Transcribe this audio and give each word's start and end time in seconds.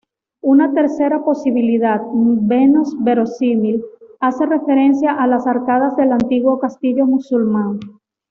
Una 0.41 0.73
tercera 0.73 1.23
posibilidad, 1.23 2.01
menos 2.11 2.95
verosímil, 3.03 3.83
hace 4.19 4.47
referencia 4.47 5.11
a 5.13 5.27
las 5.27 5.45
arcadas 5.45 5.95
del 5.95 6.11
antiguo 6.13 6.57
castillo 6.59 7.05
musulmán. 7.05 7.79